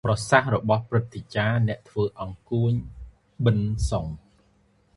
[0.07, 2.71] ប្រសាសន៍របស់ព្រឹទ្ធាចារ្យអ្នកធ្វើអង្កួច
[3.45, 3.59] ប៊ិន
[3.89, 4.05] សុង